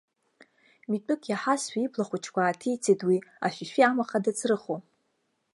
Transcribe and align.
Митәык 0.89 1.21
иаҳазшәа 1.27 1.79
иблахәыҷқәа 1.85 2.41
ааҭицеит 2.43 3.01
уи, 3.07 3.17
ашәишәи 3.45 3.83
амаха 3.87 4.23
дацрыхо. 4.23 4.75